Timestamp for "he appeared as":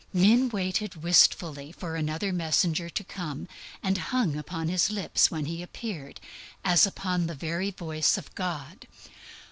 5.45-6.87